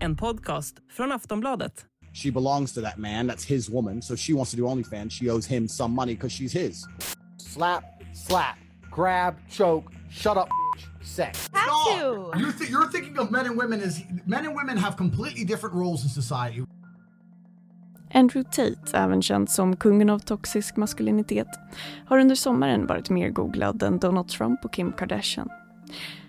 En 0.00 0.16
podcast 0.16 0.76
från 0.90 1.12
Aftonbladet. 1.12 1.86
She 2.12 2.32
belongs 2.32 2.72
to 2.72 2.80
that 2.80 2.98
man. 2.98 3.30
That's 3.30 3.48
his 3.48 3.70
woman. 3.70 4.02
So 4.02 4.16
she 4.16 4.32
wants 4.34 4.50
to 4.50 4.56
do 4.56 4.62
OnlyFans. 4.66 5.10
She 5.10 5.30
owes 5.30 5.46
him 5.46 5.68
some 5.68 5.94
money 5.94 6.14
because 6.14 6.32
she's 6.32 6.52
his. 6.52 6.86
Slap, 7.36 7.84
slap, 8.14 8.56
grab, 8.90 9.34
choke, 9.48 9.92
shut 10.10 10.36
up, 10.36 10.48
bitch, 10.48 11.04
sex. 11.04 11.50
Have 11.52 11.70
You're, 12.40 12.52
th- 12.52 12.70
you're 12.70 12.90
thinking 12.92 13.18
of 13.18 13.30
men 13.30 13.46
and 13.46 13.56
women 13.58 13.80
as 13.80 14.02
men 14.26 14.46
and 14.46 14.56
women 14.56 14.76
have 14.76 14.96
completely 14.96 15.44
different 15.44 15.74
roles 15.74 16.02
in 16.02 16.08
society. 16.08 16.64
Andrew 18.12 18.42
Tate, 18.44 18.98
även 18.98 19.22
känd 19.22 19.50
som 19.50 19.76
kungen 19.76 20.10
av 20.10 20.18
toxisk 20.18 20.76
maskulinitet, 20.76 21.48
har 22.06 22.18
under 22.18 22.34
sommaren 22.34 22.86
varit 22.86 23.10
mer 23.10 23.30
googlad 23.30 23.82
än 23.82 23.98
Donald 23.98 24.28
Trump 24.28 24.64
och 24.64 24.72
Kim 24.72 24.92
Kardashian. 24.92 25.48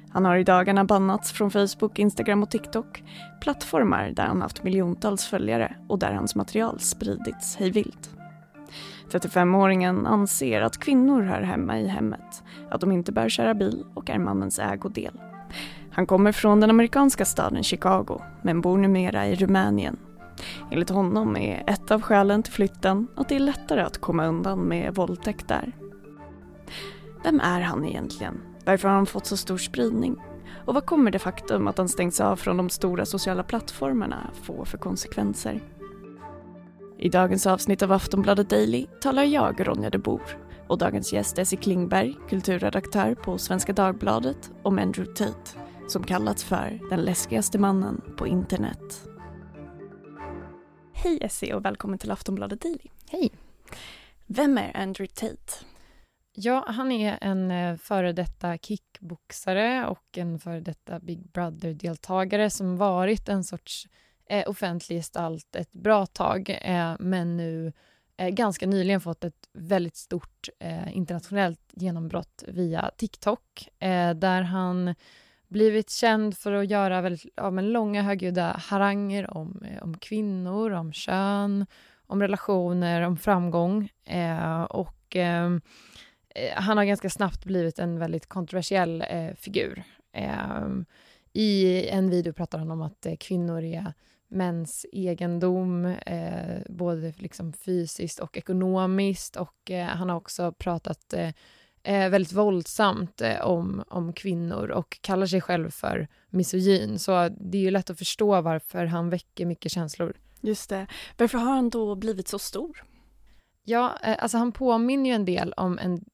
Han 0.10 0.26
har 0.26 0.38
i 0.38 0.44
dagarna 0.44 0.86
bannats 0.86 1.32
från 1.32 1.52
Facebook, 1.52 2.00
Instagram 2.00 2.44
och 2.44 2.50
TikTok, 2.50 3.04
plattformar 3.42 4.10
där 4.10 4.26
han 4.26 4.42
haft 4.42 4.64
miljontals 4.64 5.26
följare 5.26 5.76
och 5.88 6.00
där 6.00 6.14
hans 6.14 6.36
material 6.36 6.80
spridits 6.80 7.56
hejvilt. 7.56 8.10
35-åringen 9.12 10.08
anser 10.08 10.62
att 10.62 10.78
kvinnor 10.78 11.22
hör 11.22 11.42
hemma 11.42 11.80
i 11.80 11.88
hemmet, 11.88 12.44
att 12.70 12.82
de 12.82 12.92
inte 12.92 13.12
bör 13.12 13.30
köra 13.30 13.54
bil 13.54 13.86
och 13.94 14.10
är 14.10 14.20
mannens 14.20 14.60
ägodel. 14.60 15.20
Han 15.92 16.06
kommer 16.06 16.32
från 16.32 16.60
den 16.60 16.70
amerikanska 16.70 17.26
staden 17.26 17.64
Chicago, 17.64 18.22
men 18.42 18.62
bor 18.62 18.78
numera 18.78 19.28
i 19.28 19.36
Rumänien. 19.36 19.98
Enligt 20.72 20.90
honom 20.90 21.38
är 21.38 21.64
ett 21.68 21.92
av 21.92 22.02
skälen 22.02 22.44
till 22.44 22.54
flytten 22.54 23.08
att 23.16 23.30
det 23.30 23.36
är 23.36 23.40
lättare 23.40 23.82
att 23.82 23.98
komma 23.98 24.26
undan 24.26 24.60
med 24.60 24.96
våldtäkt 24.96 25.48
där. 25.48 25.72
Vem 27.24 27.40
är 27.40 27.62
han 27.62 27.86
egentligen? 27.86 28.51
Varför 28.66 28.88
har 28.88 28.96
han 28.96 29.06
fått 29.06 29.26
så 29.26 29.38
stor 29.38 29.58
spridning? 29.58 30.16
Och 30.66 30.74
vad 30.74 30.86
kommer 30.86 31.12
det 31.12 31.20
faktum 31.20 31.68
att 31.68 31.78
han 31.78 31.90
stängts 31.90 32.22
av 32.22 32.36
från 32.36 32.58
de 32.58 32.70
stora 32.70 33.06
sociala 33.06 33.44
plattformarna 33.44 34.32
få 34.44 34.66
för 34.66 34.78
konsekvenser? 34.78 35.62
I 36.98 37.10
dagens 37.10 37.48
avsnitt 37.48 37.82
av 37.82 37.92
Aftonbladet 37.92 38.50
Daily 38.50 38.86
talar 39.02 39.24
jag, 39.24 39.68
Ronja 39.68 39.90
de 39.90 39.98
Bor, 39.98 40.22
och 40.68 40.78
dagens 40.78 41.14
gäst 41.14 41.38
är 41.38 41.42
Essie 41.42 41.60
Klingberg, 41.60 42.16
kulturredaktör 42.30 43.16
på 43.16 43.38
Svenska 43.38 43.74
Dagbladet, 43.74 44.52
om 44.64 44.80
Andrew 44.80 45.14
Tate, 45.16 45.60
som 45.88 46.04
kallats 46.04 46.44
för 46.44 46.80
den 46.90 47.02
läskigaste 47.02 47.60
mannen 47.60 48.02
på 48.18 48.28
internet. 48.28 49.08
Hej 50.94 51.18
Essie 51.22 51.54
och 51.54 51.66
välkommen 51.66 52.00
till 52.00 52.12
Aftonbladet 52.12 52.62
Daily. 52.62 52.90
Hej. 53.10 53.32
Vem 54.28 54.58
är 54.58 54.78
Andrew 54.78 55.08
Tate? 55.16 55.66
Ja, 56.34 56.66
han 56.68 56.92
är 56.92 57.18
en 57.22 57.52
eh, 57.52 57.78
före 57.78 58.14
detta 58.14 58.58
kickboxare 58.58 59.88
och 59.88 60.18
en 60.18 60.40
före 60.40 60.60
detta 60.60 61.00
Big 61.00 61.32
Brother-deltagare 61.32 62.50
som 62.50 62.78
varit 62.78 63.30
en 63.30 63.44
sorts 63.44 63.88
eh, 64.30 64.50
offentlig 64.50 64.98
gestalt 64.98 65.56
ett 65.56 65.72
bra 65.72 66.06
tag, 66.06 66.60
eh, 66.62 66.96
men 67.00 67.38
nu 67.38 67.74
eh, 68.18 68.30
ganska 68.30 68.68
nyligen 68.68 69.02
fått 69.02 69.24
ett 69.24 69.50
väldigt 69.54 69.96
stort 69.96 70.50
eh, 70.60 70.98
internationellt 70.98 71.74
genombrott 71.74 72.44
via 72.48 72.92
TikTok, 72.98 73.70
eh, 73.80 74.14
där 74.14 74.42
han 74.42 74.96
blivit 75.48 75.90
känd 75.90 76.38
för 76.38 76.52
att 76.54 76.70
göra 76.70 77.02
väldigt 77.02 77.26
ja, 77.36 77.52
men 77.52 77.72
långa 77.72 78.02
högljudda 78.02 78.58
haranger 78.58 79.38
om, 79.38 79.64
eh, 79.66 79.84
om 79.84 79.98
kvinnor, 79.98 80.72
om 80.72 80.94
kön, 80.94 81.66
om 82.08 82.22
relationer, 82.22 83.02
om 83.02 83.18
framgång. 83.18 83.90
Eh, 84.06 84.62
och 84.62 85.16
eh, 85.16 85.50
Eh, 86.36 86.54
han 86.54 86.78
har 86.78 86.86
ganska 86.86 87.10
snabbt 87.10 87.46
blivit 87.46 87.80
en 87.80 88.00
väldigt 88.00 88.30
kontroversiell 88.30 89.04
eh, 89.10 89.34
figur. 89.36 89.84
Eh, 90.14 90.68
I 91.34 91.88
en 91.88 92.10
video 92.10 92.34
pratar 92.34 92.60
han 92.60 92.72
om 92.72 92.82
att 92.82 93.06
eh, 93.06 93.16
kvinnor 93.16 93.64
är 93.64 93.94
mäns 94.28 94.86
egendom, 94.92 95.86
eh, 95.86 96.62
både 96.70 97.14
liksom 97.18 97.54
fysiskt 97.54 98.20
och 98.20 98.38
ekonomiskt. 98.38 99.36
Och 99.36 99.72
han 99.88 100.10
har 100.10 100.18
också 100.18 100.52
pratat 100.52 101.14
eh, 101.84 102.10
väldigt 102.10 102.34
våldsamt 102.34 103.22
eh, 103.22 103.42
om, 103.42 103.84
om 103.88 104.14
kvinnor 104.14 104.70
och 104.70 104.98
kallar 105.02 105.26
sig 105.26 105.42
själv 105.42 105.70
för 105.70 106.08
misogyn. 106.30 107.00
Så 107.00 107.30
det 107.30 107.58
är 107.58 107.62
ju 107.62 107.72
lätt 107.72 107.90
att 107.90 107.98
förstå 107.98 108.42
varför 108.42 108.86
han 108.86 109.10
väcker 109.10 109.46
mycket 109.46 109.72
känslor. 109.72 110.14
Just 110.42 110.70
det. 110.70 110.88
Varför 111.18 111.38
har 111.38 111.52
han 111.52 111.70
då 111.70 111.96
blivit 111.96 112.28
så 112.28 112.40
stor? 112.40 112.84
Ja, 113.64 113.98
eh, 114.04 114.16
alltså 114.20 114.38
han 114.38 114.52
påminner 114.52 115.10
ju 115.10 115.16
en 115.16 115.26
del 115.26 115.54
om 115.58 115.80
en, 115.80 116.06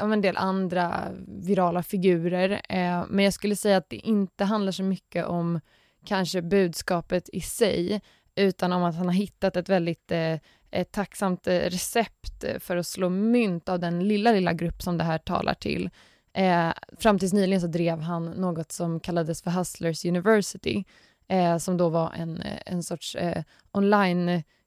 om 0.00 0.12
en 0.12 0.20
del 0.20 0.36
andra 0.36 1.08
virala 1.26 1.82
figurer, 1.82 2.50
eh, 2.68 3.04
men 3.08 3.24
jag 3.24 3.32
skulle 3.34 3.56
säga 3.56 3.76
att 3.76 3.90
det 3.90 3.96
inte 3.96 4.44
handlar 4.44 4.72
så 4.72 4.82
mycket 4.82 5.26
om 5.26 5.60
kanske 6.06 6.42
budskapet 6.42 7.28
i 7.32 7.40
sig, 7.40 8.00
utan 8.34 8.72
om 8.72 8.84
att 8.84 8.96
han 8.96 9.06
har 9.06 9.14
hittat 9.14 9.56
ett 9.56 9.68
väldigt 9.68 10.12
eh, 10.12 10.38
ett 10.70 10.92
tacksamt 10.92 11.46
recept 11.46 12.44
för 12.58 12.76
att 12.76 12.86
slå 12.86 13.08
mynt 13.08 13.68
av 13.68 13.80
den 13.80 14.08
lilla, 14.08 14.32
lilla 14.32 14.52
grupp 14.52 14.82
som 14.82 14.98
det 14.98 15.04
här 15.04 15.18
talar 15.18 15.54
till. 15.54 15.90
Eh, 16.32 16.70
fram 16.98 17.18
tills 17.18 17.32
nyligen 17.32 17.60
så 17.60 17.66
drev 17.66 18.00
han 18.00 18.24
något 18.24 18.72
som 18.72 19.00
kallades 19.00 19.42
för 19.42 19.50
Hustlers 19.50 20.04
University, 20.04 20.84
eh, 21.28 21.58
som 21.58 21.76
då 21.76 21.88
var 21.88 22.12
en, 22.12 22.42
en 22.66 22.82
sorts 22.82 23.14
eh, 23.14 23.42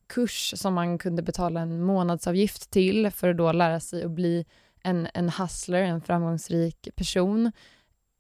onlinekurs 0.08 0.54
som 0.58 0.74
man 0.74 0.98
kunde 0.98 1.22
betala 1.22 1.62
en 1.62 1.84
månadsavgift 1.84 2.72
till 2.72 3.12
för 3.12 3.30
att 3.30 3.38
då 3.38 3.52
lära 3.52 3.80
sig 3.80 4.04
att 4.04 4.12
bli 4.12 4.46
en, 4.84 5.08
en 5.14 5.30
hustler, 5.30 5.82
en 5.84 6.02
framgångsrik 6.02 6.88
person. 6.96 7.52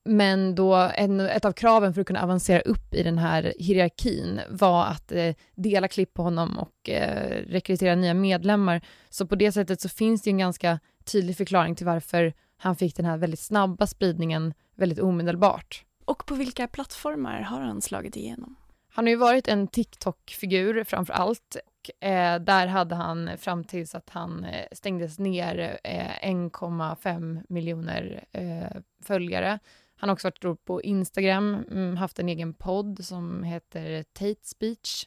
Men 0.05 0.55
då 0.55 0.75
en, 0.75 1.19
ett 1.19 1.45
av 1.45 1.51
kraven 1.51 1.93
för 1.93 2.01
att 2.01 2.07
kunna 2.07 2.23
avancera 2.23 2.61
upp 2.61 2.93
i 2.93 3.03
den 3.03 3.17
här 3.17 3.53
hierarkin 3.59 4.41
var 4.49 4.85
att 4.85 5.11
eh, 5.11 5.35
dela 5.55 5.87
klipp 5.87 6.13
på 6.13 6.23
honom 6.23 6.57
och 6.57 6.89
eh, 6.89 7.43
rekrytera 7.47 7.95
nya 7.95 8.13
medlemmar. 8.13 8.81
Så 9.09 9.27
på 9.27 9.35
det 9.35 9.51
sättet 9.51 9.81
så 9.81 9.89
finns 9.89 10.21
det 10.21 10.29
en 10.29 10.37
ganska 10.37 10.79
tydlig 11.05 11.37
förklaring 11.37 11.75
till 11.75 11.85
varför 11.85 12.33
han 12.57 12.75
fick 12.75 12.95
den 12.95 13.05
här 13.05 13.17
väldigt 13.17 13.39
snabba 13.39 13.87
spridningen 13.87 14.53
väldigt 14.75 14.99
omedelbart. 14.99 15.83
Och 16.05 16.25
på 16.25 16.35
vilka 16.35 16.67
plattformar 16.67 17.41
har 17.41 17.61
han 17.61 17.81
slagit 17.81 18.15
igenom? 18.15 18.55
Han 18.97 19.05
har 19.05 19.09
ju 19.09 19.15
varit 19.15 19.47
en 19.47 19.67
TikTok-figur 19.67 20.83
framför 20.83 21.13
allt. 21.13 21.57
Och, 21.87 22.07
eh, 22.07 22.39
där 22.41 22.67
hade 22.67 22.95
han 22.95 23.37
fram 23.37 23.63
tills 23.63 23.95
att 23.95 24.09
han 24.09 24.45
eh, 24.45 24.65
stängdes 24.71 25.19
ner 25.19 25.79
eh, 25.83 26.31
1,5 26.31 27.43
miljoner 27.49 28.25
eh, 28.31 28.81
följare. 29.03 29.59
Han 29.95 30.09
har 30.09 30.13
också 30.13 30.27
varit 30.27 30.37
stor 30.37 30.55
på 30.55 30.81
Instagram, 30.81 31.65
mm, 31.71 31.97
haft 31.97 32.19
en 32.19 32.29
egen 32.29 32.53
podd 32.53 33.05
som 33.05 33.43
heter 33.43 34.03
Tate 34.03 34.47
Speech. 34.47 35.05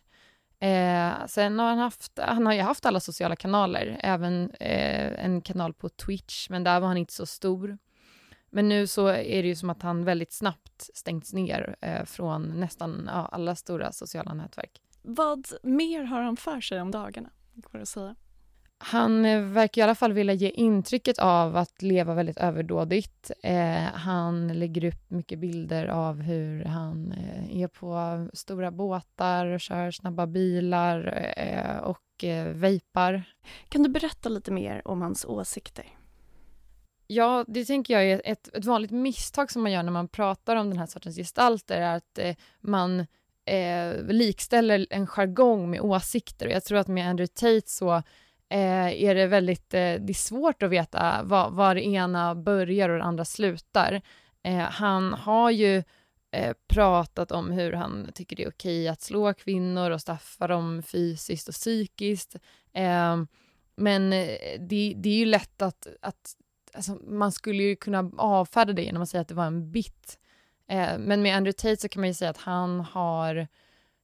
Eh, 0.61 1.27
sen 1.27 1.59
har 1.59 1.67
han 1.67 1.79
haft, 1.79 2.19
han 2.19 2.47
har 2.47 2.53
ju 2.53 2.61
haft 2.61 2.87
alla 2.87 3.01
sociala 3.01 3.37
kanaler, 3.37 4.01
även 4.01 4.51
eh, 4.51 5.25
en 5.25 5.41
kanal 5.41 5.75
på 5.75 5.89
Twitch, 5.89 6.51
men 6.51 6.65
där 6.65 6.81
var 6.81 6.89
han 6.89 6.97
inte 6.97 7.13
så 7.13 7.27
stor. 7.27 7.79
Men 8.51 8.69
nu 8.69 8.87
så 8.87 9.07
är 9.07 9.43
det 9.43 9.49
ju 9.49 9.55
som 9.55 9.71
att 9.71 9.83
han 9.83 10.05
väldigt 10.05 10.33
snabbt 10.33 10.91
stängts 10.95 11.33
ner 11.33 11.77
eh, 11.81 12.05
från 12.05 12.61
nästan 12.61 13.05
ja, 13.13 13.29
alla 13.33 13.55
stora 13.55 13.93
sociala 13.93 14.35
nätverk. 14.35 14.81
Vad 15.03 15.47
mer 15.63 16.03
har 16.03 16.23
han 16.23 16.37
för 16.37 16.61
sig 16.61 16.81
om 16.81 16.91
dagarna? 16.91 17.31
Går 17.55 17.81
att 17.81 17.89
säga? 17.89 18.15
Han 18.83 19.25
eh, 19.25 19.43
verkar 19.43 19.81
i 19.81 19.85
alla 19.85 19.95
fall 19.95 20.13
vilja 20.13 20.35
ge 20.35 20.49
intrycket 20.49 21.19
av 21.19 21.57
att 21.57 21.83
leva 21.83 22.15
väldigt 22.15 22.39
överdådigt. 22.39 23.31
Eh, 23.43 23.83
han 23.95 24.49
lägger 24.49 24.85
upp 24.85 25.11
mycket 25.11 25.39
bilder 25.39 25.87
av 25.87 26.21
hur 26.21 26.65
han 26.65 27.13
eh, 27.13 27.61
är 27.61 27.69
på 27.69 28.29
stora 28.33 28.71
båtar 28.71 29.47
och 29.47 29.61
kör 29.61 29.91
snabba 29.91 30.27
bilar 30.27 31.25
eh, 31.37 31.77
och 31.77 32.25
eh, 32.25 32.47
vejpar. 32.47 33.23
Kan 33.69 33.83
du 33.83 33.89
berätta 33.89 34.29
lite 34.29 34.53
mer 34.53 34.89
om 34.89 35.03
hans 35.03 35.25
åsikter? 35.25 35.87
Ja, 37.07 37.45
det 37.49 37.65
tänker 37.65 37.95
jag 37.95 38.05
är 38.05 38.23
ett, 38.25 38.57
ett 38.57 38.65
vanligt 38.65 38.91
misstag 38.91 39.51
som 39.51 39.63
man 39.63 39.73
gör 39.73 39.83
när 39.83 39.93
man 39.93 40.09
pratar 40.09 40.57
om 40.57 40.71
den 40.71 40.79
här 40.79 40.87
sortens 40.87 41.17
gestalter, 41.17 41.81
är 41.81 41.97
att 41.97 42.19
eh, 42.19 42.37
man 42.61 43.07
eh, 43.45 44.05
likställer 44.05 44.87
en 44.91 45.07
jargong 45.07 45.71
med 45.71 45.81
åsikter. 45.81 46.47
Och 46.47 46.53
jag 46.53 46.65
tror 46.65 46.79
att 46.79 46.89
med 46.89 47.09
Andrew 47.09 47.35
Tate 47.35 47.71
så 47.71 47.93
eh, 48.49 49.05
är 49.05 49.15
det 49.15 49.27
väldigt, 49.27 49.75
eh, 49.75 49.95
det 50.01 50.13
är 50.13 50.15
svårt 50.15 50.63
att 50.63 50.71
veta 50.71 51.23
var, 51.23 51.51
var 51.51 51.75
det 51.75 51.87
ena 51.87 52.35
börjar 52.35 52.89
och 52.89 52.99
det 52.99 53.05
andra 53.05 53.25
slutar. 53.25 54.03
Eh, 54.43 54.59
han 54.59 55.13
har 55.13 55.51
ju 55.51 55.83
eh, 56.31 56.53
pratat 56.69 57.33
om 57.33 57.51
hur 57.51 57.73
han 57.73 58.11
tycker 58.15 58.37
det 58.37 58.45
är 58.45 58.49
okej 58.49 58.89
att 58.89 59.03
slå 59.03 59.35
kvinnor 59.35 59.91
och 59.91 60.01
straffa 60.01 60.47
dem 60.47 60.83
fysiskt 60.83 61.49
och 61.49 61.55
psykiskt. 61.55 62.37
Eh, 62.73 63.17
men 63.77 64.13
eh, 64.13 64.61
det, 64.61 64.95
det 64.97 65.09
är 65.09 65.19
ju 65.19 65.27
lätt 65.27 65.63
att, 65.63 65.87
att 66.03 66.37
alltså, 66.75 66.95
man 66.95 67.33
skulle 67.33 67.63
ju 67.63 67.77
kunna 67.77 68.11
avfärda 68.17 68.73
det 68.73 68.83
genom 68.83 69.03
att 69.03 69.09
säga 69.09 69.21
att 69.21 69.29
det 69.29 69.35
var 69.35 69.47
en 69.47 69.71
bit. 69.73 70.19
Eh, 70.71 70.99
men 70.99 71.23
med 71.23 71.37
Andrew 71.37 71.53
Tate 71.53 71.77
så 71.77 71.89
kan 71.89 72.01
man 72.01 72.09
ju 72.09 72.15
säga 72.15 72.31
att 72.31 72.37
han 72.37 72.81
har 72.81 73.47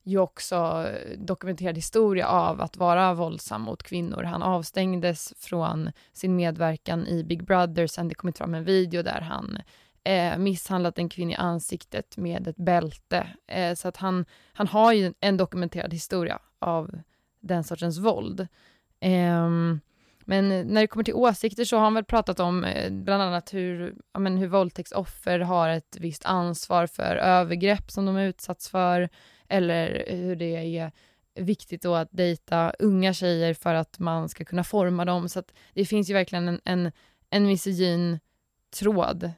ju 0.02 0.18
också 0.18 0.88
dokumenterad 1.16 1.76
historia 1.76 2.28
av 2.28 2.60
att 2.60 2.76
vara 2.76 3.14
våldsam 3.14 3.62
mot 3.62 3.82
kvinnor. 3.82 4.22
Han 4.22 4.42
avstängdes 4.42 5.34
från 5.36 5.90
sin 6.12 6.36
medverkan 6.36 7.06
i 7.06 7.24
Big 7.24 7.44
Brother 7.44 7.86
sen 7.86 8.08
det 8.08 8.14
kommit 8.14 8.38
fram 8.38 8.54
en 8.54 8.64
video 8.64 9.02
där 9.02 9.20
han 9.20 9.58
eh, 10.04 10.38
misshandlat 10.38 10.98
en 10.98 11.08
kvinna 11.08 11.32
i 11.32 11.34
ansiktet 11.34 12.16
med 12.16 12.48
ett 12.48 12.56
bälte. 12.56 13.26
Eh, 13.46 13.74
så 13.74 13.88
att 13.88 13.96
han, 13.96 14.24
han 14.52 14.66
har 14.66 14.92
ju 14.92 15.14
en 15.20 15.36
dokumenterad 15.36 15.92
historia 15.92 16.38
av 16.58 16.98
den 17.40 17.64
sortens 17.64 17.98
våld. 17.98 18.46
Ehm, 19.00 19.80
men 20.28 20.48
när 20.48 20.80
det 20.80 20.86
kommer 20.86 21.04
till 21.04 21.14
åsikter 21.14 21.64
så 21.64 21.76
har 21.76 21.84
han 21.84 21.94
väl 21.94 22.04
pratat 22.04 22.40
om 22.40 22.64
eh, 22.64 22.92
bland 22.92 23.22
annat 23.22 23.54
hur, 23.54 23.94
ja, 24.12 24.20
men 24.20 24.38
hur 24.38 24.46
våldtäktsoffer 24.46 25.38
har 25.38 25.68
ett 25.68 25.96
visst 26.00 26.24
ansvar 26.24 26.86
för 26.86 27.16
övergrepp 27.16 27.90
som 27.90 28.06
de 28.06 28.16
är 28.16 28.26
utsatts 28.26 28.68
för, 28.68 29.08
eller 29.48 30.04
hur 30.08 30.36
det 30.36 30.76
är 30.78 30.92
viktigt 31.34 31.82
då 31.82 31.94
att 31.94 32.08
dejta 32.10 32.72
unga 32.78 33.12
tjejer 33.12 33.54
för 33.54 33.74
att 33.74 33.98
man 33.98 34.28
ska 34.28 34.44
kunna 34.44 34.64
forma 34.64 35.04
dem. 35.04 35.28
Så 35.28 35.38
att 35.38 35.52
det 35.74 35.84
finns 35.84 36.10
ju 36.10 36.14
verkligen 36.14 36.48
en, 36.48 36.60
en, 36.64 36.92
en 37.30 37.46
misogyn 37.46 38.18
tråd. 38.78 39.30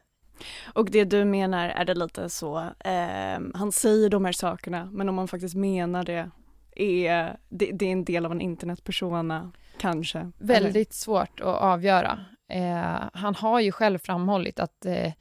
Och 0.67 0.91
det 0.91 1.05
du 1.05 1.25
menar, 1.25 1.69
är 1.69 1.85
det 1.85 1.95
lite 1.95 2.29
så, 2.29 2.59
eh, 2.59 3.41
han 3.55 3.73
säger 3.73 4.09
de 4.09 4.25
här 4.25 4.33
sakerna, 4.33 4.89
men 4.93 5.09
om 5.09 5.15
man 5.15 5.29
faktiskt 5.29 5.55
menar 5.55 6.05
det, 6.05 6.31
är 6.77 7.37
det, 7.49 7.71
det 7.73 7.87
är 7.87 7.93
en 7.93 8.05
del 8.05 8.27
av 8.27 8.33
en 8.33 8.41
internetpersona, 8.41 9.53
kanske? 9.79 10.33
Väldigt 10.39 10.89
eller? 10.89 10.95
svårt 10.95 11.41
att 11.41 11.61
avgöra. 11.61 12.19
Eh, 12.49 13.09
han 13.13 13.35
har 13.35 13.61
ju 13.61 13.73
själv 13.73 13.99
framhållit 13.99 14.61
att 14.61 14.87
eh, 14.87 15.13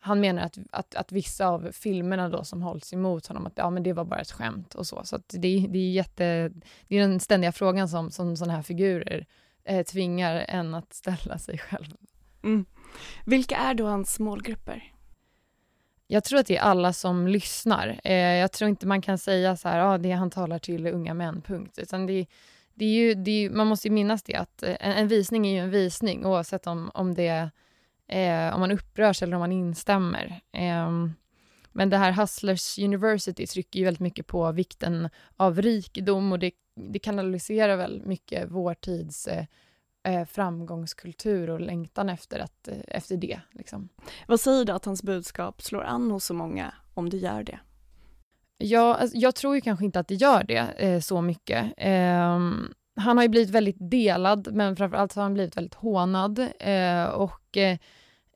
han 0.00 0.20
menar 0.20 0.42
att, 0.42 0.58
att, 0.70 0.94
att 0.94 1.12
vissa 1.12 1.46
av 1.46 1.72
filmerna 1.72 2.28
då 2.28 2.44
som 2.44 2.62
hålls 2.62 2.92
emot 2.92 3.26
honom, 3.26 3.46
att 3.46 3.52
ja, 3.56 3.70
men 3.70 3.82
det 3.82 3.92
var 3.92 4.04
bara 4.04 4.20
ett 4.20 4.30
skämt 4.30 4.74
och 4.74 4.86
så. 4.86 5.00
Så 5.04 5.16
det, 5.26 5.66
det, 5.68 5.78
är 5.78 5.90
jätte, 5.90 6.50
det 6.88 6.96
är 6.96 7.00
den 7.00 7.20
ständiga 7.20 7.52
frågan 7.52 7.88
som, 7.88 8.10
som 8.10 8.36
sådana 8.36 8.56
här 8.56 8.62
figurer 8.62 9.26
eh, 9.64 9.84
tvingar 9.84 10.44
en 10.48 10.74
att 10.74 10.92
ställa 10.92 11.38
sig 11.38 11.58
själv. 11.58 11.96
Mm. 12.42 12.64
Vilka 13.26 13.56
är 13.56 13.74
då 13.74 13.86
hans 13.86 14.18
målgrupper? 14.18 14.92
Jag 16.06 16.24
tror 16.24 16.38
att 16.38 16.46
det 16.46 16.56
är 16.56 16.62
alla 16.62 16.92
som 16.92 17.28
lyssnar. 17.28 18.00
Eh, 18.04 18.14
jag 18.14 18.52
tror 18.52 18.70
inte 18.70 18.86
man 18.86 19.02
kan 19.02 19.18
säga 19.18 19.56
så 19.56 19.68
här, 19.68 19.78
ah, 19.78 19.98
det 19.98 20.10
han 20.10 20.30
talar 20.30 20.58
till 20.58 20.86
unga 20.86 21.14
män, 21.14 21.42
punkt. 21.42 21.78
Utan 21.78 22.06
det, 22.06 22.26
det 22.80 22.84
är 22.84 22.90
ju, 22.90 23.14
det 23.14 23.30
är, 23.30 23.50
man 23.50 23.66
måste 23.66 23.88
ju 23.88 23.94
minnas 23.94 24.22
det, 24.22 24.34
att 24.34 24.62
eh, 24.62 24.76
en, 24.80 24.92
en, 24.92 25.08
visning 25.08 25.46
är 25.46 25.52
ju 25.52 25.58
en 25.58 25.70
visning 25.70 26.26
oavsett 26.26 26.66
om, 26.66 26.90
om, 26.94 27.14
det, 27.14 27.50
eh, 28.08 28.54
om 28.54 28.60
man 28.60 28.70
upprörs 28.70 29.22
eller 29.22 29.34
om 29.34 29.40
man 29.40 29.52
instämmer. 29.52 30.40
Eh, 30.52 30.90
men 31.72 31.90
det 31.90 31.96
här 31.96 32.12
Hustlers 32.12 32.78
University 32.78 33.46
trycker 33.46 33.78
ju 33.78 33.84
väldigt 33.84 34.00
mycket 34.00 34.26
på 34.26 34.52
vikten 34.52 35.08
av 35.36 35.62
rikedom 35.62 36.32
och 36.32 36.38
det, 36.38 36.52
det 36.74 36.98
kanaliserar 36.98 37.76
väl 37.76 38.02
mycket 38.04 38.50
vår 38.50 38.74
tids 38.74 39.26
eh, 39.26 39.44
eh 40.04 40.26
framgångskultur 40.26 41.50
och 41.50 41.60
längtan 41.60 42.08
efter, 42.08 42.38
att, 42.38 42.68
eh, 42.68 42.78
efter 42.88 43.16
det. 43.16 43.40
Liksom. 43.52 43.88
Vad 44.26 44.40
säger 44.40 44.64
du 44.64 44.72
att 44.72 44.84
hans 44.84 45.02
budskap 45.02 45.62
slår 45.62 45.82
an 45.82 46.10
hos 46.10 46.24
så 46.24 46.34
många, 46.34 46.74
om 46.94 47.10
det 47.10 47.16
gör 47.16 47.42
det? 47.42 47.58
Ja, 48.62 48.94
alltså, 48.94 49.16
jag 49.16 49.34
tror 49.34 49.54
ju 49.54 49.60
kanske 49.60 49.84
inte 49.84 50.00
att 50.00 50.08
det 50.08 50.14
gör 50.14 50.44
det 50.44 50.72
eh, 50.76 51.00
så 51.00 51.20
mycket. 51.20 51.72
Eh, 51.76 52.38
han 52.96 53.16
har 53.16 53.22
ju 53.22 53.28
blivit 53.28 53.50
väldigt 53.50 53.90
delad, 53.90 54.48
men 54.52 54.76
framförallt 54.76 55.14
har 55.14 55.22
han 55.22 55.34
blivit 55.34 55.56
väldigt 55.56 55.74
hånad. 55.74 56.38
Eh, 56.58 57.04
och 57.04 57.56
eh, 57.56 57.78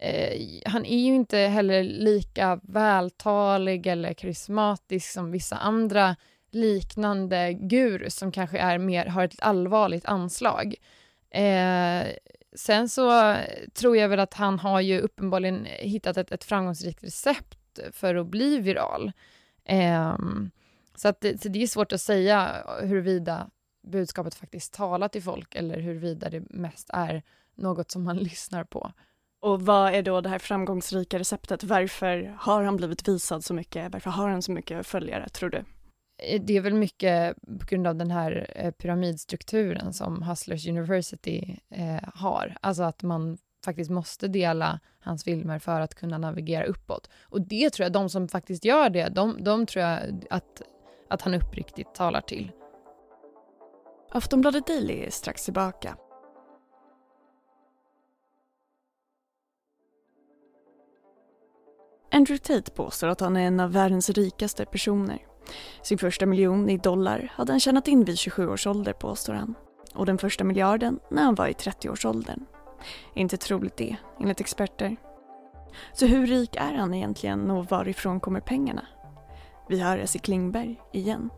eh, 0.00 0.40
han 0.66 0.84
är 0.84 0.98
ju 0.98 1.14
inte 1.14 1.38
heller 1.38 1.82
lika 1.82 2.60
vältalig 2.62 3.86
eller 3.86 4.12
karismatisk 4.12 5.10
som 5.10 5.30
vissa 5.30 5.56
andra 5.56 6.16
liknande 6.50 7.52
gurus 7.52 8.16
som 8.16 8.32
kanske 8.32 8.58
är 8.58 8.78
mer, 8.78 9.06
har 9.06 9.24
ett 9.24 9.40
allvarligt 9.42 10.04
anslag. 10.04 10.74
Eh, 11.30 12.06
sen 12.56 12.88
så 12.88 13.36
tror 13.74 13.96
jag 13.96 14.08
väl 14.08 14.20
att 14.20 14.34
han 14.34 14.58
har 14.58 14.80
ju 14.80 15.00
uppenbarligen 15.00 15.66
hittat 15.78 16.16
ett, 16.16 16.32
ett 16.32 16.44
framgångsrikt 16.44 17.04
recept 17.04 17.78
för 17.92 18.14
att 18.14 18.26
bli 18.26 18.58
viral. 18.58 19.12
Eh, 19.64 20.16
så, 20.94 21.08
att, 21.08 21.24
så 21.42 21.48
det 21.48 21.62
är 21.62 21.66
svårt 21.66 21.92
att 21.92 22.00
säga 22.00 22.66
huruvida 22.82 23.50
budskapet 23.86 24.34
faktiskt 24.34 24.74
talar 24.74 25.08
till 25.08 25.22
folk 25.22 25.54
eller 25.54 25.80
huruvida 25.80 26.30
det 26.30 26.50
mest 26.50 26.90
är 26.92 27.22
något 27.54 27.90
som 27.90 28.04
man 28.04 28.16
lyssnar 28.28 28.64
på. 28.64 28.92
Och 29.40 29.62
vad 29.62 29.94
är 29.94 30.02
då 30.02 30.20
det 30.20 30.28
här 30.28 30.38
framgångsrika 30.38 31.18
receptet? 31.18 31.64
Varför 31.64 32.36
har 32.38 32.62
han 32.62 32.76
blivit 32.76 33.08
visad 33.08 33.44
så 33.44 33.54
mycket? 33.54 33.92
Varför 33.92 34.10
har 34.10 34.28
han 34.28 34.42
så 34.42 34.52
mycket 34.52 34.86
följare, 34.86 35.28
tror 35.28 35.50
du? 35.50 35.64
Eh, 36.22 36.42
det 36.42 36.56
är 36.56 36.60
väl 36.60 36.74
mycket 36.74 37.36
på 37.60 37.66
grund 37.66 37.86
av 37.86 37.96
den 37.96 38.10
här 38.10 38.52
eh, 38.54 38.70
pyramidstrukturen 38.70 39.92
som 39.92 40.22
Hustlers 40.22 40.66
University 40.66 41.58
eh, 41.70 42.08
har. 42.14 42.56
Alltså 42.60 42.82
att 42.82 43.02
man 43.02 43.38
faktiskt 43.64 43.90
måste 43.90 44.28
dela 44.28 44.80
hans 45.00 45.24
filmer 45.24 45.58
för 45.58 45.80
att 45.80 45.94
kunna 45.94 46.18
navigera 46.18 46.64
uppåt. 46.64 47.10
Och 47.22 47.40
det 47.40 47.70
tror 47.70 47.84
jag, 47.84 47.92
de 47.92 48.08
som 48.08 48.28
faktiskt 48.28 48.64
gör 48.64 48.90
det, 48.90 49.08
de, 49.08 49.44
de 49.44 49.66
tror 49.66 49.84
jag 49.84 50.24
att, 50.30 50.62
att 51.08 51.22
han 51.22 51.34
uppriktigt 51.34 51.94
talar 51.94 52.20
till. 52.20 52.52
Aftonbladet 54.10 54.66
Daily 54.66 55.00
är 55.00 55.10
strax 55.10 55.44
tillbaka. 55.44 55.96
Andrew 62.12 62.38
Tate 62.38 62.70
påstår 62.70 63.08
att 63.08 63.20
han 63.20 63.36
är 63.36 63.46
en 63.46 63.60
av 63.60 63.72
världens 63.72 64.10
rikaste 64.10 64.66
personer. 64.66 65.18
Sin 65.82 65.98
första 65.98 66.26
miljon 66.26 66.70
i 66.70 66.78
dollar 66.78 67.32
hade 67.34 67.52
han 67.52 67.60
tjänat 67.60 67.88
in 67.88 68.04
vid 68.04 68.18
27 68.18 68.48
års 68.48 68.66
ålder 68.66 68.92
påstår 68.92 69.34
han. 69.34 69.54
Och 69.94 70.06
den 70.06 70.18
första 70.18 70.44
miljarden 70.44 70.98
när 71.10 71.22
han 71.22 71.34
var 71.34 71.46
i 71.46 71.52
30-årsåldern. 71.52 72.46
Inte 73.14 73.36
troligt 73.36 73.76
det, 73.76 73.96
enligt 74.20 74.40
experter. 74.40 74.96
Så 75.92 76.06
hur 76.06 76.26
rik 76.26 76.56
är 76.56 76.74
han 76.74 76.94
egentligen 76.94 77.50
och 77.50 77.66
varifrån 77.66 78.20
kommer 78.20 78.40
pengarna? 78.40 78.86
Vi 79.68 79.80
hör 79.80 79.98
Essie 79.98 80.20
Klingberg 80.20 80.80
igen. 80.92 81.30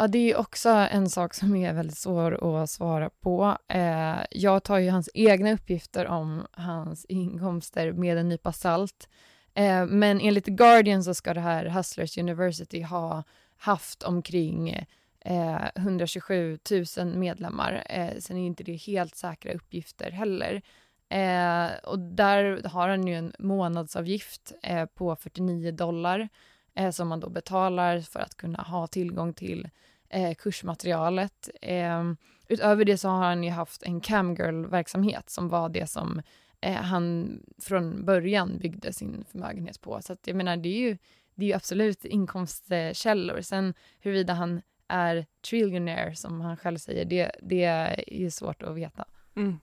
Ja, 0.00 0.08
det 0.08 0.32
är 0.32 0.36
också 0.36 0.68
en 0.68 1.10
sak 1.10 1.34
som 1.34 1.56
är 1.56 1.72
väldigt 1.72 1.98
svår 1.98 2.62
att 2.62 2.70
svara 2.70 3.10
på. 3.10 3.56
Eh, 3.68 4.16
jag 4.30 4.64
tar 4.64 4.78
ju 4.78 4.90
hans 4.90 5.10
egna 5.14 5.52
uppgifter 5.52 6.06
om 6.06 6.46
hans 6.50 7.04
inkomster 7.04 7.92
med 7.92 8.18
en 8.18 8.28
nypa 8.28 8.52
salt. 8.52 9.08
Eh, 9.54 9.86
men 9.86 10.20
enligt 10.20 10.44
The 10.44 10.50
Guardian 10.50 11.04
så 11.04 11.14
ska 11.14 11.34
det 11.34 11.40
här 11.40 11.64
Hustlers 11.64 12.18
University 12.18 12.82
ha 12.82 13.24
haft 13.56 14.02
omkring 14.02 14.86
eh, 15.28 15.68
127 15.76 16.58
000 16.98 17.06
medlemmar. 17.06 17.82
Eh, 17.86 18.18
sen 18.18 18.36
är 18.36 18.46
inte 18.46 18.64
det 18.64 18.76
helt 18.76 19.16
säkra 19.16 19.52
uppgifter 19.52 20.10
heller. 20.10 20.62
Eh, 21.08 21.78
och 21.84 21.98
där 21.98 22.68
har 22.68 22.88
han 22.88 23.06
ju 23.06 23.14
en 23.14 23.32
månadsavgift 23.38 24.52
eh, 24.62 24.86
på 24.86 25.16
49 25.16 25.72
dollar 25.72 26.28
eh, 26.74 26.90
som 26.90 27.08
man 27.08 27.20
då 27.20 27.30
betalar 27.30 28.00
för 28.00 28.20
att 28.20 28.36
kunna 28.36 28.58
ha 28.62 28.86
tillgång 28.86 29.34
till 29.34 29.68
eh, 30.08 30.34
kursmaterialet. 30.34 31.48
Eh, 31.62 32.12
utöver 32.48 32.84
det 32.84 32.98
så 32.98 33.08
har 33.08 33.24
han 33.24 33.44
ju 33.44 33.50
haft 33.50 33.82
en 33.82 34.00
camgirl-verksamhet 34.00 35.30
som 35.30 35.48
var 35.48 35.68
det 35.68 35.86
som 35.86 36.22
eh, 36.60 36.72
han 36.72 37.38
från 37.62 38.04
början 38.04 38.58
byggde 38.58 38.92
sin 38.92 39.24
förmögenhet 39.30 39.80
på. 39.80 40.00
Så 40.02 40.12
att 40.12 40.26
jag 40.26 40.36
menar, 40.36 40.56
det 40.56 40.68
är 40.68 40.80
ju, 40.80 40.98
det 41.34 41.44
är 41.44 41.48
ju 41.48 41.54
absolut 41.54 42.04
inkomstkällor. 42.04 43.40
Sen 43.40 43.74
huruvida 44.00 44.32
han 44.34 44.62
är 44.88 45.26
trillionaire, 45.48 46.16
som 46.16 46.40
han 46.40 46.56
själv 46.56 46.78
säger, 46.78 47.04
det, 47.04 47.30
det 47.42 47.64
är 47.64 48.04
ju 48.14 48.30
svårt 48.30 48.62
att 48.62 48.76
veta. 48.76 49.04
Mm. 49.36 49.58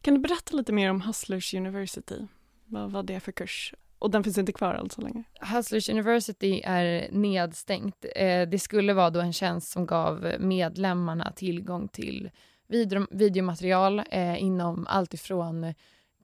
Kan 0.00 0.14
du 0.14 0.20
berätta 0.20 0.56
lite 0.56 0.72
mer 0.72 0.90
om 0.90 1.00
Hustlers 1.00 1.54
University? 1.54 2.26
Vad 2.64 2.90
var 2.92 3.02
det 3.02 3.20
för 3.20 3.32
kurs? 3.32 3.74
Och 3.98 4.10
den 4.10 4.24
finns 4.24 4.38
inte 4.38 4.52
kvar 4.52 4.74
alltså 4.74 5.00
längre? 5.00 5.24
Hustlers 5.40 5.88
University 5.88 6.60
är 6.64 7.08
nedstängt. 7.10 8.04
Eh, 8.16 8.48
det 8.48 8.58
skulle 8.58 8.92
vara 8.92 9.10
då 9.10 9.20
en 9.20 9.32
tjänst 9.32 9.70
som 9.70 9.86
gav 9.86 10.32
medlemmarna 10.40 11.32
tillgång 11.32 11.88
till 11.88 12.30
video, 12.66 13.06
videomaterial 13.10 14.02
eh, 14.10 14.42
inom 14.42 14.86
allt 14.86 15.14
ifrån 15.14 15.74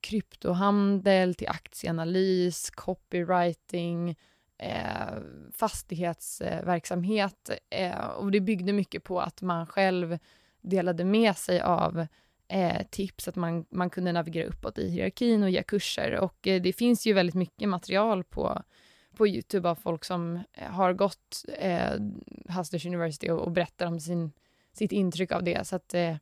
kryptohandel 0.00 1.34
till 1.34 1.48
aktieanalys, 1.48 2.70
copywriting, 2.70 4.16
eh, 4.60 5.18
fastighetsverksamhet. 5.52 7.50
Eh, 7.70 8.06
och 8.06 8.30
det 8.30 8.40
byggde 8.40 8.72
mycket 8.72 9.04
på 9.04 9.20
att 9.20 9.42
man 9.42 9.66
själv 9.66 10.18
delade 10.60 11.04
med 11.04 11.36
sig 11.36 11.60
av 11.60 12.06
eh, 12.48 12.82
tips, 12.90 13.28
att 13.28 13.36
man, 13.36 13.64
man 13.70 13.90
kunde 13.90 14.12
navigera 14.12 14.48
uppåt 14.48 14.78
i 14.78 14.90
hierarkin 14.90 15.42
och 15.42 15.50
ge 15.50 15.62
kurser. 15.62 16.14
Och 16.14 16.46
eh, 16.46 16.62
det 16.62 16.72
finns 16.72 17.06
ju 17.06 17.12
väldigt 17.12 17.34
mycket 17.34 17.68
material 17.68 18.24
på, 18.24 18.62
på 19.16 19.28
Youtube 19.28 19.68
av 19.68 19.74
folk 19.74 20.04
som 20.04 20.40
eh, 20.52 20.70
har 20.70 20.92
gått 20.92 21.44
eh, 21.58 21.92
Hustlers 22.48 22.86
University 22.86 23.30
och, 23.30 23.40
och 23.40 23.50
berättar 23.50 23.86
om 23.86 24.00
sin, 24.00 24.32
sitt 24.72 24.92
intryck 24.92 25.32
av 25.32 25.42
det. 25.44 25.66
Så 25.66 25.76
att 25.76 25.94
eh, 25.94 26.16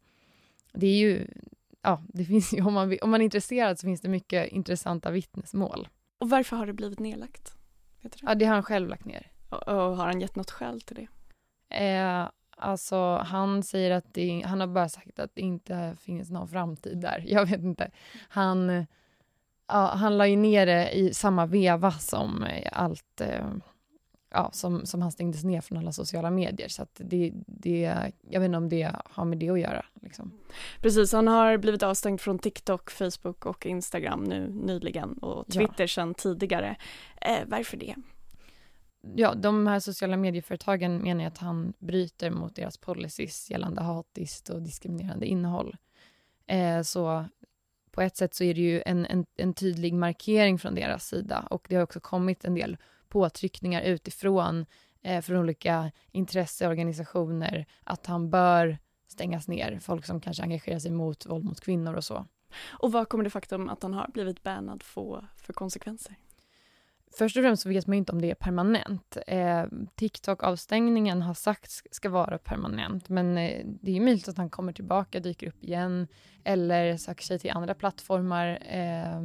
det 0.72 0.86
är 0.86 0.96
ju 0.96 1.26
ja, 1.82 2.02
det 2.08 2.24
finns 2.24 2.52
ju, 2.52 2.62
om, 2.62 2.74
man, 2.74 2.98
om 3.02 3.10
man 3.10 3.20
är 3.20 3.24
intresserad 3.24 3.78
så 3.78 3.86
finns 3.86 4.00
det 4.00 4.08
mycket 4.08 4.52
intressanta 4.52 5.10
vittnesmål. 5.10 5.88
Och 6.18 6.30
varför 6.30 6.56
har 6.56 6.66
det 6.66 6.72
blivit 6.72 6.98
nedlagt? 6.98 7.57
Ja, 8.22 8.34
det 8.34 8.44
har 8.44 8.54
han 8.54 8.62
själv 8.62 8.88
lagt 8.88 9.04
ner. 9.04 9.30
Och, 9.48 9.68
och 9.68 9.96
har 9.96 10.06
han 10.06 10.20
gett 10.20 10.36
något 10.36 10.50
skäl 10.50 10.80
till 10.80 10.96
det? 10.96 11.08
Eh, 11.86 12.28
alltså, 12.56 13.16
han 13.16 13.62
säger 13.62 13.90
att 13.90 14.14
det, 14.14 14.42
han 14.46 14.60
har 14.60 14.66
bara 14.66 14.88
sagt 14.88 15.18
att 15.18 15.34
det 15.34 15.40
inte 15.40 15.96
finns 16.00 16.30
någon 16.30 16.48
framtid 16.48 16.98
där. 16.98 17.24
Jag 17.26 17.46
vet 17.46 17.60
inte. 17.60 17.90
Han, 18.28 18.86
ja, 19.68 19.94
han 19.94 20.18
la 20.18 20.26
ju 20.26 20.36
ner 20.36 20.66
det 20.66 20.90
i 20.90 21.14
samma 21.14 21.46
veva 21.46 21.90
som 21.90 22.46
allt 22.72 23.20
eh, 23.20 23.46
ja, 24.30 24.50
som, 24.52 24.86
som 24.86 25.02
han 25.02 25.12
stängdes 25.12 25.44
ner 25.44 25.60
från 25.60 25.78
alla 25.78 25.92
sociala 25.92 26.30
medier. 26.30 26.68
Så 26.68 26.86
det, 26.96 27.32
det, 27.46 27.94
jag 28.30 28.40
vet 28.40 28.46
inte 28.46 28.58
om 28.58 28.68
det 28.68 28.92
har 29.04 29.24
med 29.24 29.38
det 29.38 29.50
att 29.50 29.60
göra. 29.60 29.84
Liksom. 30.02 30.32
Precis, 30.80 31.12
han 31.12 31.28
har 31.28 31.56
blivit 31.56 31.82
avstängd 31.82 32.20
från 32.20 32.38
TikTok, 32.38 32.90
Facebook 32.90 33.46
och 33.46 33.66
Instagram 33.66 34.24
nu 34.24 34.48
nyligen 34.48 35.12
och 35.12 35.46
Twitter 35.46 35.84
ja. 35.84 35.88
sedan 35.88 36.14
tidigare. 36.14 36.76
Eh, 37.20 37.44
varför 37.46 37.76
det? 37.76 37.94
Ja, 39.16 39.34
de 39.34 39.66
här 39.66 39.80
sociala 39.80 40.16
medieföretagen 40.16 40.98
menar 40.98 41.24
att 41.24 41.38
han 41.38 41.72
bryter 41.78 42.30
mot 42.30 42.56
deras 42.56 42.78
policies 42.78 43.50
gällande 43.50 43.82
hatiskt 43.82 44.48
och 44.48 44.62
diskriminerande 44.62 45.26
innehåll. 45.26 45.76
Eh, 46.46 46.82
så 46.82 47.24
på 47.90 48.02
ett 48.02 48.16
sätt 48.16 48.34
så 48.34 48.44
är 48.44 48.54
det 48.54 48.60
ju 48.60 48.82
en, 48.86 49.06
en, 49.06 49.26
en, 49.36 49.54
tydlig 49.54 49.94
markering 49.94 50.58
från 50.58 50.74
deras 50.74 51.08
sida 51.08 51.46
och 51.50 51.66
det 51.68 51.76
har 51.76 51.82
också 51.82 52.00
kommit 52.00 52.44
en 52.44 52.54
del 52.54 52.76
påtryckningar 53.08 53.82
utifrån 53.82 54.66
eh, 55.02 55.20
från 55.20 55.36
olika 55.36 55.92
intresseorganisationer 56.12 57.66
att 57.84 58.06
han 58.06 58.30
bör 58.30 58.78
stängas 59.08 59.48
ner. 59.48 59.78
Folk 59.80 60.06
som 60.06 60.20
kanske 60.20 60.42
engagerar 60.42 60.78
sig 60.78 60.90
mot 60.90 61.26
våld 61.26 61.44
mot 61.44 61.60
kvinnor 61.60 61.94
och 61.94 62.04
så. 62.04 62.26
Och 62.66 62.92
vad 62.92 63.08
kommer 63.08 63.24
det 63.24 63.30
faktum 63.30 63.68
att 63.68 63.82
han 63.82 63.94
har 63.94 64.08
blivit 64.08 64.42
bannad 64.42 64.82
få 64.82 65.24
för 65.36 65.52
konsekvenser? 65.52 66.16
Först 67.10 67.36
och 67.36 67.42
främst 67.42 67.62
så 67.62 67.68
vet 67.68 67.86
man 67.86 67.96
inte 67.96 68.12
om 68.12 68.20
det 68.20 68.30
är 68.30 68.34
permanent. 68.34 69.16
Eh, 69.26 69.64
TikTok-avstängningen 69.94 71.22
har 71.22 71.34
sagts 71.34 71.82
ska 71.90 72.10
vara 72.10 72.38
permanent, 72.38 73.08
men 73.08 73.38
eh, 73.38 73.66
det 73.82 73.96
är 73.96 74.00
möjligt 74.00 74.28
att 74.28 74.36
han 74.36 74.50
kommer 74.50 74.72
tillbaka, 74.72 75.20
dyker 75.20 75.48
upp 75.48 75.64
igen 75.64 76.08
eller 76.44 76.96
söker 76.96 77.24
sig 77.24 77.38
till 77.38 77.50
andra 77.50 77.74
plattformar. 77.74 78.58
Eh, 78.66 79.20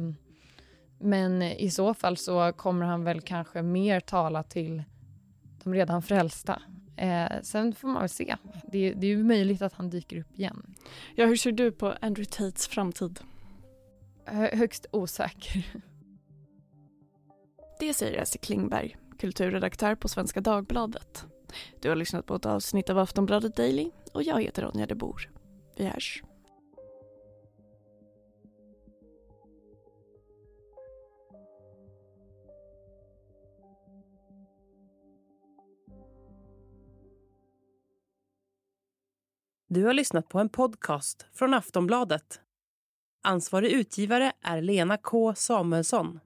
men 0.98 1.42
i 1.42 1.70
så 1.70 1.94
fall 1.94 2.16
så 2.16 2.52
kommer 2.52 2.86
han 2.86 3.04
väl 3.04 3.20
kanske 3.20 3.62
mer 3.62 4.00
tala 4.00 4.42
till 4.42 4.82
de 5.64 5.74
redan 5.74 6.02
frälsta. 6.02 6.62
Eh, 6.96 7.32
sen 7.42 7.74
får 7.74 7.88
man 7.88 8.00
väl 8.02 8.08
se. 8.08 8.36
Det, 8.72 8.92
det 8.92 9.06
är 9.06 9.10
ju 9.10 9.24
möjligt 9.24 9.62
att 9.62 9.72
han 9.72 9.90
dyker 9.90 10.18
upp 10.18 10.38
igen. 10.38 10.74
Ja, 11.14 11.26
hur 11.26 11.36
ser 11.36 11.52
du 11.52 11.72
på 11.72 11.94
Andrew 12.00 12.24
Tates 12.24 12.68
framtid? 12.68 13.20
Hö 14.26 14.56
högst 14.56 14.86
osäker. 14.90 15.66
Det 17.84 17.94
säger 17.94 18.22
Essie 18.22 18.40
Klingberg, 18.40 18.96
kulturredaktör 19.18 19.94
på 19.94 20.08
Svenska 20.08 20.40
Dagbladet. 20.40 21.26
Du 21.80 21.88
har 21.88 21.96
lyssnat 21.96 22.26
på 22.26 22.34
ett 22.34 22.46
avsnitt 22.46 22.90
av 22.90 22.98
Aftonbladet 22.98 23.56
Daily 23.56 23.90
och 24.12 24.22
jag 24.22 24.42
heter 24.42 24.62
Ronja 24.62 24.86
de 24.86 24.94
Bor. 24.94 25.30
Vi 25.76 25.84
hörs. 25.84 26.22
Du 39.68 39.84
har 39.84 39.92
lyssnat 39.92 40.28
på 40.28 40.38
en 40.38 40.48
podcast 40.48 41.26
från 41.32 41.54
Aftonbladet. 41.54 42.40
Ansvarig 43.22 43.72
utgivare 43.72 44.32
är 44.40 44.62
Lena 44.62 44.96
K 44.96 45.34
Samuelsson. 45.34 46.20